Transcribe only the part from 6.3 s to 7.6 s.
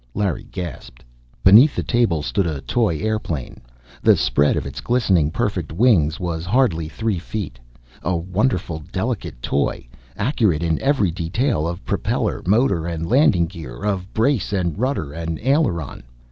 hardly three feet.